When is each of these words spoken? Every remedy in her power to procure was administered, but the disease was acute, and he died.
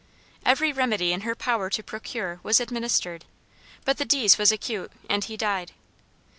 Every 0.43 0.73
remedy 0.73 1.13
in 1.13 1.21
her 1.21 1.35
power 1.35 1.69
to 1.69 1.83
procure 1.83 2.39
was 2.41 2.59
administered, 2.59 3.23
but 3.85 3.97
the 3.99 4.03
disease 4.05 4.39
was 4.39 4.51
acute, 4.51 4.91
and 5.07 5.23
he 5.23 5.37
died. 5.37 5.73